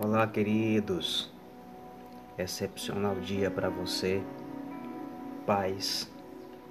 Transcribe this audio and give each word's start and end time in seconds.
Olá, 0.00 0.26
queridos. 0.26 1.30
Excepcional 2.38 3.14
dia 3.16 3.50
para 3.50 3.68
você. 3.68 4.22
Paz 5.46 6.10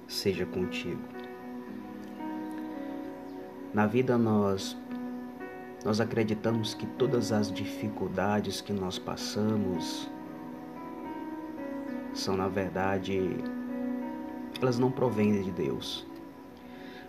seja 0.08 0.44
contigo. 0.44 1.00
Na 3.72 3.86
vida 3.86 4.18
nós 4.18 4.76
nós 5.84 6.00
acreditamos 6.00 6.74
que 6.74 6.84
todas 6.84 7.30
as 7.30 7.50
dificuldades 7.50 8.60
que 8.60 8.72
nós 8.72 8.98
passamos 8.98 10.10
são 12.12 12.36
na 12.36 12.48
verdade 12.48 13.36
elas 14.60 14.80
não 14.80 14.90
provêm 14.90 15.42
de 15.42 15.52
Deus. 15.52 16.04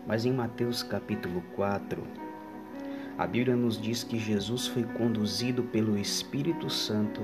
Mas 0.06 0.26
em 0.26 0.32
Mateus 0.32 0.84
capítulo 0.84 1.42
4, 1.56 2.04
a 3.18 3.28
Bíblia 3.28 3.56
nos 3.56 3.80
diz 3.80 4.04
que 4.04 4.18
Jesus 4.18 4.68
foi 4.68 4.84
conduzido 4.84 5.64
pelo 5.64 5.98
Espírito 5.98 6.70
Santo 6.70 7.22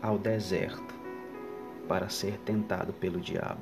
ao 0.00 0.18
deserto 0.18 0.94
para 1.86 2.08
ser 2.08 2.38
tentado 2.38 2.92
pelo 2.92 3.20
diabo. 3.20 3.60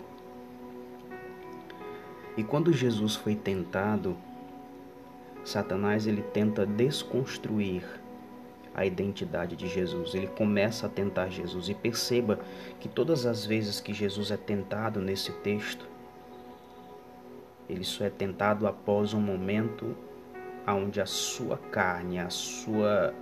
E 2.36 2.44
quando 2.44 2.72
Jesus 2.72 3.16
foi 3.16 3.34
tentado, 3.34 4.16
Satanás 5.44 6.06
ele 6.06 6.22
tenta 6.22 6.64
desconstruir 6.64 7.82
a 8.72 8.86
identidade 8.86 9.56
de 9.56 9.66
Jesus. 9.66 10.14
Ele 10.14 10.28
começa 10.28 10.86
a 10.86 10.88
tentar 10.88 11.28
Jesus 11.28 11.68
e 11.68 11.74
perceba 11.74 12.38
que 12.78 12.88
todas 12.88 13.26
as 13.26 13.44
vezes 13.44 13.80
que 13.80 13.92
Jesus 13.92 14.30
é 14.30 14.36
tentado 14.36 15.00
nesse 15.00 15.32
texto, 15.32 15.88
ele 17.68 17.84
só 17.84 18.04
é 18.04 18.10
tentado 18.10 18.66
após 18.66 19.12
um 19.12 19.20
momento 19.20 19.96
onde 20.74 21.00
a 21.00 21.06
sua 21.06 21.56
carne, 21.56 22.18
a 22.18 22.30
sua 22.30 23.14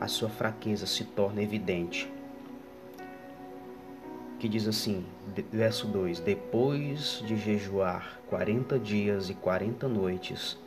a 0.00 0.08
sua 0.08 0.30
fraqueza 0.30 0.86
se 0.86 1.04
torna 1.04 1.42
evidente. 1.42 2.10
Que 4.38 4.48
diz 4.48 4.66
assim, 4.66 5.04
verso 5.52 5.86
2: 5.86 6.20
Depois 6.20 7.22
de 7.26 7.36
jejuar 7.36 8.18
40 8.28 8.78
dias 8.78 9.28
e 9.28 9.34
40 9.34 9.86
noites, 9.86 10.58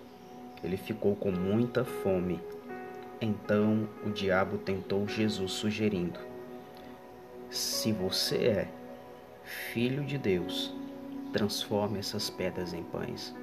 ele 0.63 0.77
ficou 0.77 1.15
com 1.15 1.31
muita 1.31 1.83
fome. 1.83 2.39
Então 3.19 3.89
o 4.05 4.11
diabo 4.11 4.59
tentou 4.59 5.07
Jesus, 5.07 5.51
sugerindo: 5.53 6.19
Se 7.49 7.91
você 7.91 8.37
é 8.37 8.67
filho 9.43 10.03
de 10.03 10.17
Deus, 10.19 10.73
transforme 11.31 11.97
essas 11.97 12.29
pedras 12.29 12.73
em 12.73 12.83
pães. 12.83 13.33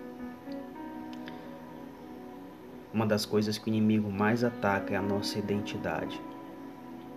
Uma 2.93 3.07
das 3.07 3.25
coisas 3.25 3.57
que 3.57 3.67
o 3.67 3.69
inimigo 3.69 4.11
mais 4.11 4.43
ataca 4.43 4.95
é 4.95 4.97
a 4.97 5.03
nossa 5.03 5.39
identidade, 5.39 6.21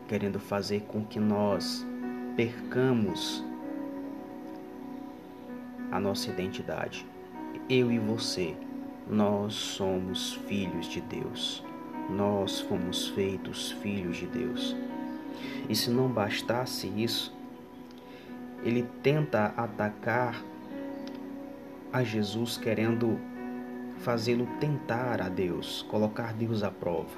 querendo 0.08 0.40
fazer 0.40 0.82
com 0.82 1.04
que 1.04 1.20
nós 1.20 1.86
percamos 2.36 3.44
a 5.92 6.00
nossa 6.00 6.30
identidade. 6.30 7.06
Eu 7.68 7.92
e 7.92 7.98
você, 7.98 8.56
nós 9.10 9.54
somos 9.54 10.34
filhos 10.48 10.88
de 10.88 11.02
Deus. 11.02 11.64
Nós 12.10 12.60
fomos 12.62 13.08
feitos 13.10 13.72
filhos 13.72 14.18
de 14.18 14.28
Deus. 14.28 14.76
E 15.70 15.76
se 15.76 15.90
não 15.90 16.08
bastasse 16.08 16.88
isso, 16.88 17.34
ele 18.64 18.88
tenta 19.02 19.54
atacar 19.58 20.44
a 21.92 22.04
Jesus 22.04 22.58
querendo 22.58 23.20
fazê-lo 24.04 24.46
tentar 24.60 25.22
a 25.22 25.30
Deus, 25.30 25.82
colocar 25.90 26.34
Deus 26.34 26.62
à 26.62 26.70
prova, 26.70 27.18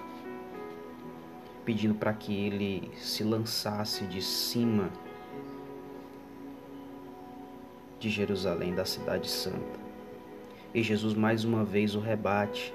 pedindo 1.66 1.96
para 1.96 2.14
que 2.14 2.32
ele 2.32 2.92
se 2.96 3.24
lançasse 3.24 4.06
de 4.06 4.22
cima 4.22 4.92
de 8.00 8.08
Jerusalém, 8.08 8.76
da 8.76 8.86
Cidade 8.86 9.28
Santa. 9.28 9.80
E 10.76 10.84
Jesus 10.84 11.16
mais 11.16 11.44
uma 11.44 11.64
vez 11.64 11.96
o 11.96 12.00
rebate. 12.00 12.72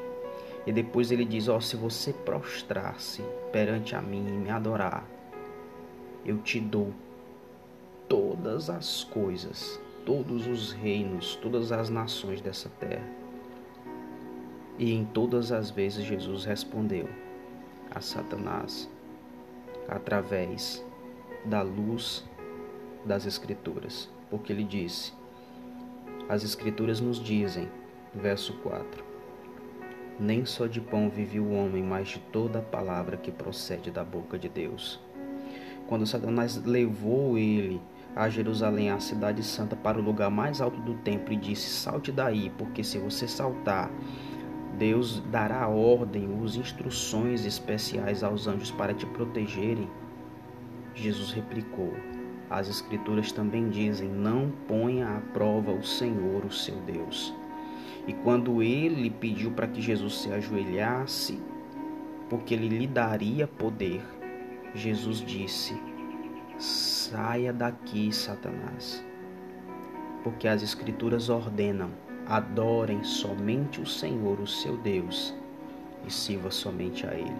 E 0.66 0.72
depois 0.72 1.12
ele 1.12 1.24
diz: 1.24 1.46
Ó, 1.48 1.58
oh, 1.58 1.60
se 1.60 1.76
você 1.76 2.12
prostrar-se 2.12 3.22
perante 3.52 3.94
a 3.94 4.02
mim 4.02 4.26
e 4.26 4.32
me 4.32 4.50
adorar, 4.50 5.06
eu 6.24 6.38
te 6.38 6.58
dou 6.58 6.92
todas 8.08 8.68
as 8.68 9.04
coisas, 9.04 9.80
todos 10.04 10.48
os 10.48 10.72
reinos, 10.72 11.36
todas 11.36 11.70
as 11.70 11.88
nações 11.88 12.40
dessa 12.40 12.68
terra. 12.80 13.29
E 14.80 14.94
em 14.94 15.04
todas 15.04 15.52
as 15.52 15.68
vezes 15.68 16.06
Jesus 16.06 16.46
respondeu 16.46 17.06
a 17.90 18.00
Satanás 18.00 18.88
através 19.86 20.82
da 21.44 21.60
luz 21.60 22.24
das 23.04 23.26
Escrituras, 23.26 24.08
porque 24.30 24.50
ele 24.50 24.64
disse: 24.64 25.12
As 26.30 26.42
Escrituras 26.42 26.98
nos 26.98 27.22
dizem, 27.22 27.68
verso 28.14 28.54
4: 28.62 29.04
Nem 30.18 30.46
só 30.46 30.66
de 30.66 30.80
pão 30.80 31.10
vive 31.10 31.38
o 31.38 31.52
homem, 31.52 31.82
mas 31.82 32.08
de 32.08 32.18
toda 32.32 32.60
a 32.60 32.62
palavra 32.62 33.18
que 33.18 33.30
procede 33.30 33.90
da 33.90 34.02
boca 34.02 34.38
de 34.38 34.48
Deus. 34.48 34.98
Quando 35.88 36.06
Satanás 36.06 36.56
levou 36.64 37.36
ele 37.36 37.82
a 38.16 38.30
Jerusalém, 38.30 38.88
a 38.88 38.98
cidade 38.98 39.42
santa, 39.42 39.76
para 39.76 39.98
o 39.98 40.02
lugar 40.02 40.30
mais 40.30 40.58
alto 40.58 40.80
do 40.80 40.94
templo 40.94 41.34
e 41.34 41.36
disse: 41.36 41.68
Salte 41.68 42.10
daí, 42.10 42.50
porque 42.56 42.82
se 42.82 42.98
você 42.98 43.28
saltar, 43.28 43.90
Deus 44.80 45.20
dará 45.30 45.68
ordem, 45.68 46.40
os 46.42 46.56
instruções 46.56 47.44
especiais 47.44 48.24
aos 48.24 48.46
anjos 48.46 48.70
para 48.70 48.94
te 48.94 49.04
protegerem. 49.04 49.86
Jesus 50.94 51.32
replicou: 51.32 51.92
As 52.48 52.66
Escrituras 52.66 53.30
também 53.30 53.68
dizem: 53.68 54.08
Não 54.08 54.50
ponha 54.66 55.06
à 55.06 55.20
prova 55.34 55.70
o 55.70 55.84
Senhor, 55.84 56.46
o 56.46 56.50
seu 56.50 56.76
Deus. 56.76 57.34
E 58.06 58.14
quando 58.14 58.62
ele 58.62 59.10
pediu 59.10 59.50
para 59.50 59.66
que 59.66 59.82
Jesus 59.82 60.22
se 60.22 60.32
ajoelhasse, 60.32 61.38
porque 62.30 62.54
ele 62.54 62.68
lhe 62.68 62.86
daria 62.86 63.46
poder, 63.46 64.00
Jesus 64.74 65.18
disse: 65.18 65.78
Saia 66.56 67.52
daqui, 67.52 68.10
Satanás, 68.14 69.04
porque 70.24 70.48
as 70.48 70.62
Escrituras 70.62 71.28
ordenam 71.28 71.90
adorem 72.30 73.02
somente 73.02 73.80
o 73.80 73.86
Senhor, 73.86 74.38
o 74.38 74.46
seu 74.46 74.76
Deus, 74.76 75.34
e 76.06 76.12
sirva 76.12 76.48
somente 76.48 77.04
a 77.04 77.12
Ele. 77.12 77.36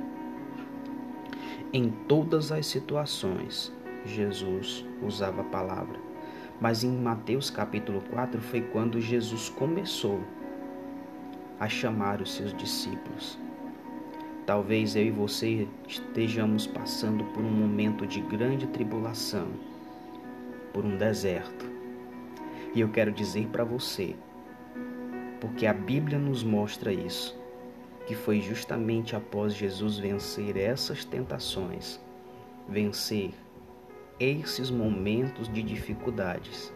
Em 1.73 1.91
todas 2.09 2.51
as 2.51 2.67
situações, 2.67 3.73
Jesus 4.05 4.85
usava 5.01 5.43
a 5.43 5.45
palavra, 5.45 5.97
mas 6.61 6.83
em 6.83 6.91
Mateus 6.91 7.51
capítulo 7.51 8.03
4 8.11 8.41
foi 8.41 8.63
quando 8.63 9.01
Jesus 9.01 9.49
começou 9.49 10.21
a 11.61 11.69
chamar 11.69 12.21
os 12.21 12.35
seus 12.35 12.53
discípulos. 12.53 13.39
Talvez 14.45 14.97
eu 14.97 15.05
e 15.05 15.11
você 15.13 15.69
estejamos 15.87 16.67
passando 16.67 17.23
por 17.27 17.45
um 17.45 17.53
momento 17.53 18.05
de 18.09 18.21
grande 18.23 18.67
tribulação, 18.67 19.47
por 20.73 20.85
um 20.85 20.97
deserto. 20.97 21.71
E 22.75 22.81
eu 22.81 22.89
quero 22.89 23.13
dizer 23.13 23.47
para 23.47 23.63
você 23.63 24.17
porque 25.41 25.67
a 25.67 25.73
Bíblia 25.73 26.19
nos 26.19 26.43
mostra 26.43 26.93
isso, 26.93 27.39
que 28.07 28.15
foi 28.15 28.41
justamente 28.41 29.17
após 29.17 29.55
Jesus 29.55 29.99
vencer 29.99 30.57
essas 30.57 31.05
tentações, 31.05 32.01
vencer 32.69 33.31
esses 34.19 34.71
momentos 34.71 35.51
de 35.53 35.63
dificuldades, 35.63 36.73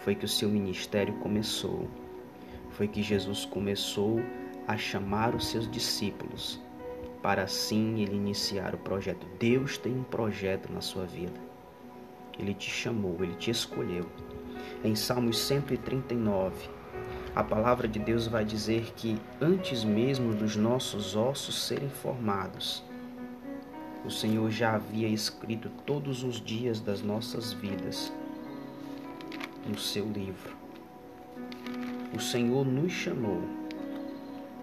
foi 0.00 0.14
que 0.14 0.24
o 0.24 0.28
seu 0.28 0.48
ministério 0.48 1.14
começou, 1.14 1.88
foi 2.70 2.88
que 2.88 3.02
Jesus 3.02 3.44
começou 3.44 4.20
a 4.66 4.76
chamar 4.76 5.34
os 5.34 5.46
seus 5.46 5.70
discípulos 5.70 6.60
para 7.22 7.42
assim 7.42 8.00
ele 8.00 8.16
iniciar 8.16 8.74
o 8.74 8.78
projeto. 8.78 9.26
Deus 9.38 9.76
tem 9.76 9.92
um 9.92 10.02
projeto 10.02 10.72
na 10.72 10.80
sua 10.80 11.04
vida. 11.04 11.38
Ele 12.38 12.54
te 12.54 12.70
chamou, 12.70 13.16
ele 13.22 13.34
te 13.34 13.50
escolheu. 13.50 14.06
Em 14.82 14.94
Salmos 14.94 15.38
139, 15.38 16.79
a 17.34 17.44
palavra 17.44 17.86
de 17.86 17.98
Deus 17.98 18.26
vai 18.26 18.44
dizer 18.44 18.92
que 18.96 19.16
antes 19.40 19.84
mesmo 19.84 20.34
dos 20.34 20.56
nossos 20.56 21.14
ossos 21.14 21.66
serem 21.66 21.88
formados, 21.88 22.82
o 24.04 24.10
Senhor 24.10 24.50
já 24.50 24.74
havia 24.74 25.06
escrito 25.06 25.70
todos 25.86 26.24
os 26.24 26.40
dias 26.40 26.80
das 26.80 27.02
nossas 27.02 27.52
vidas 27.52 28.12
no 29.68 29.78
seu 29.78 30.06
livro. 30.10 30.56
O 32.12 32.18
Senhor 32.18 32.66
nos 32.66 32.92
chamou 32.92 33.42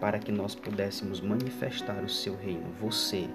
para 0.02 0.20
que 0.20 0.32
nós 0.32 0.54
pudéssemos 0.54 1.22
manifestar 1.22 2.04
o 2.04 2.10
seu 2.10 2.36
reino. 2.36 2.66
Você 2.82 3.30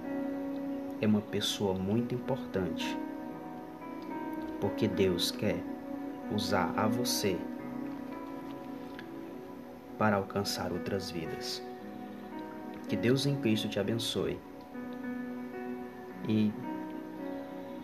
é 1.00 1.06
uma 1.06 1.23
pessoa 1.23 1.75
muito 1.75 2.14
importante, 2.14 2.96
porque 4.61 4.87
Deus 4.87 5.31
quer 5.31 5.56
usar 6.31 6.73
a 6.76 6.87
você 6.87 7.38
para 10.02 10.16
alcançar 10.16 10.72
outras 10.72 11.12
vidas. 11.12 11.62
Que 12.88 12.96
Deus 12.96 13.25
em 13.25 13.37
Cristo 13.37 13.69
te 13.69 13.78
abençoe 13.78 14.37
e 16.28 16.50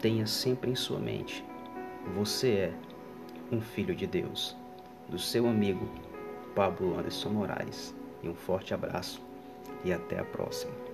tenha 0.03 0.27
sempre 0.27 0.69
em 0.69 0.75
sua 0.75 0.99
mente: 0.99 1.45
você 2.17 2.49
é 2.49 2.75
um 3.53 3.61
filho 3.61 3.95
de 3.95 4.05
Deus. 4.05 4.57
Do 5.09 5.17
seu 5.17 5.47
amigo 5.47 5.89
Pablo 6.57 6.99
Anderson 6.99 7.29
Moraes. 7.29 7.95
E 8.21 8.29
um 8.29 8.35
forte 8.35 8.75
abraço 8.75 9.23
e 9.85 9.93
até 9.93 10.19
a 10.19 10.25
próxima. 10.25 10.88